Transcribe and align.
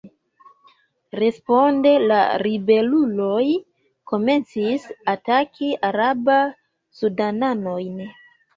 Responde 1.23 1.91
la 2.11 2.17
ribeluloj 2.45 3.45
komencis 4.13 4.89
ataki 5.15 5.71
araba-sudananojn. 5.93 7.97